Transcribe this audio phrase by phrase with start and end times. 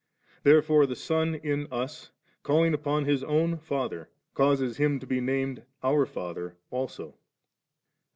[0.41, 2.09] Therefore the Son in us,
[2.41, 7.19] calling upon His own Father, causes Him to be named our Father also.